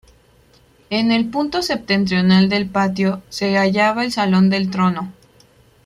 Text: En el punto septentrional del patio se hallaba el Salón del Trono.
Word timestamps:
En 0.89 1.11
el 1.11 1.29
punto 1.29 1.61
septentrional 1.61 2.49
del 2.49 2.67
patio 2.67 3.21
se 3.29 3.55
hallaba 3.59 4.03
el 4.03 4.11
Salón 4.11 4.49
del 4.49 4.71
Trono. 4.71 5.13